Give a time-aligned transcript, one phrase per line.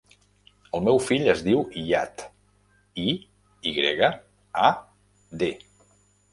[0.77, 2.25] El meu fill es diu Iyad:
[3.05, 3.15] i,
[3.73, 4.11] i grega,
[4.71, 4.75] a,
[5.45, 5.55] de.